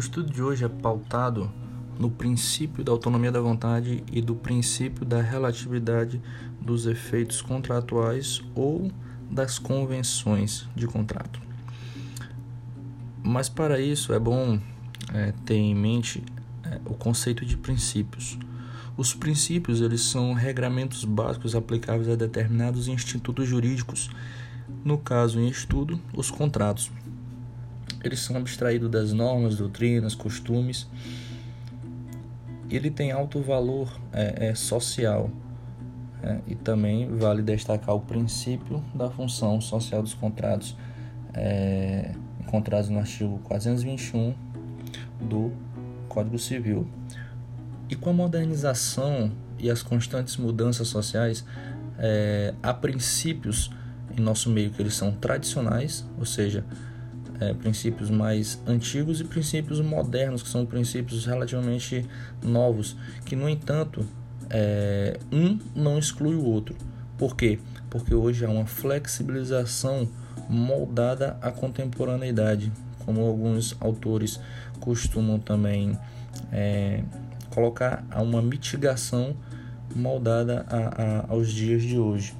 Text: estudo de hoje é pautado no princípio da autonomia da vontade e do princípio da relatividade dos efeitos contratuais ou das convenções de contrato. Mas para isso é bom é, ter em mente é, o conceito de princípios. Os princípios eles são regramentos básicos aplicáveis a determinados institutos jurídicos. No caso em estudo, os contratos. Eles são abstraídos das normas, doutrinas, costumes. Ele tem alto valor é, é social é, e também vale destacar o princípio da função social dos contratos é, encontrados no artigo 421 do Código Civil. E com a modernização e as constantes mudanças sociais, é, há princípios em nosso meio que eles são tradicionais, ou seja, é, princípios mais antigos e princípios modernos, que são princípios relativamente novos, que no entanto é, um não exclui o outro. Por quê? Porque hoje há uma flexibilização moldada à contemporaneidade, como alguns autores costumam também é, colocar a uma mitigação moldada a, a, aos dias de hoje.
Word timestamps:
estudo 0.00 0.32
de 0.32 0.42
hoje 0.42 0.64
é 0.64 0.68
pautado 0.68 1.50
no 1.98 2.10
princípio 2.10 2.84
da 2.84 2.92
autonomia 2.92 3.32
da 3.32 3.40
vontade 3.40 4.04
e 4.12 4.20
do 4.20 4.34
princípio 4.34 5.04
da 5.04 5.20
relatividade 5.20 6.20
dos 6.60 6.86
efeitos 6.86 7.40
contratuais 7.40 8.42
ou 8.54 8.90
das 9.30 9.58
convenções 9.58 10.68
de 10.76 10.86
contrato. 10.86 11.40
Mas 13.22 13.48
para 13.48 13.80
isso 13.80 14.12
é 14.12 14.18
bom 14.18 14.60
é, 15.12 15.32
ter 15.44 15.56
em 15.56 15.74
mente 15.74 16.22
é, 16.62 16.80
o 16.84 16.94
conceito 16.94 17.44
de 17.44 17.56
princípios. 17.56 18.38
Os 18.96 19.14
princípios 19.14 19.80
eles 19.80 20.00
são 20.02 20.32
regramentos 20.32 21.04
básicos 21.04 21.54
aplicáveis 21.54 22.08
a 22.08 22.14
determinados 22.14 22.88
institutos 22.88 23.48
jurídicos. 23.48 24.10
No 24.84 24.96
caso 24.96 25.40
em 25.40 25.48
estudo, 25.48 26.00
os 26.14 26.30
contratos. 26.30 26.90
Eles 28.02 28.20
são 28.20 28.36
abstraídos 28.36 28.90
das 28.90 29.12
normas, 29.12 29.56
doutrinas, 29.56 30.14
costumes. 30.14 30.86
Ele 32.70 32.90
tem 32.90 33.12
alto 33.12 33.40
valor 33.40 34.00
é, 34.12 34.48
é 34.48 34.54
social 34.54 35.30
é, 36.22 36.40
e 36.46 36.54
também 36.54 37.08
vale 37.16 37.42
destacar 37.42 37.94
o 37.94 38.00
princípio 38.00 38.82
da 38.94 39.10
função 39.10 39.60
social 39.60 40.02
dos 40.02 40.14
contratos 40.14 40.76
é, 41.32 42.12
encontrados 42.40 42.88
no 42.88 42.98
artigo 42.98 43.38
421 43.44 44.34
do 45.20 45.52
Código 46.08 46.38
Civil. 46.38 46.88
E 47.88 47.94
com 47.94 48.10
a 48.10 48.12
modernização 48.12 49.30
e 49.58 49.70
as 49.70 49.82
constantes 49.82 50.36
mudanças 50.36 50.88
sociais, 50.88 51.44
é, 51.98 52.54
há 52.62 52.74
princípios 52.74 53.70
em 54.16 54.20
nosso 54.20 54.50
meio 54.50 54.70
que 54.70 54.82
eles 54.82 54.94
são 54.94 55.12
tradicionais, 55.12 56.04
ou 56.18 56.24
seja, 56.24 56.64
é, 57.40 57.52
princípios 57.54 58.10
mais 58.10 58.60
antigos 58.66 59.20
e 59.20 59.24
princípios 59.24 59.80
modernos, 59.80 60.42
que 60.42 60.48
são 60.48 60.64
princípios 60.64 61.26
relativamente 61.26 62.06
novos, 62.42 62.96
que 63.24 63.36
no 63.36 63.48
entanto 63.48 64.06
é, 64.50 65.18
um 65.32 65.58
não 65.74 65.98
exclui 65.98 66.34
o 66.34 66.44
outro. 66.44 66.76
Por 67.18 67.36
quê? 67.36 67.58
Porque 67.90 68.14
hoje 68.14 68.44
há 68.44 68.50
uma 68.50 68.66
flexibilização 68.66 70.08
moldada 70.48 71.36
à 71.40 71.50
contemporaneidade, 71.50 72.72
como 73.04 73.22
alguns 73.22 73.76
autores 73.80 74.40
costumam 74.80 75.38
também 75.38 75.98
é, 76.52 77.02
colocar 77.50 78.04
a 78.10 78.22
uma 78.22 78.42
mitigação 78.42 79.34
moldada 79.94 80.66
a, 80.68 80.76
a, 80.76 81.32
aos 81.32 81.50
dias 81.50 81.82
de 81.82 81.98
hoje. 81.98 82.34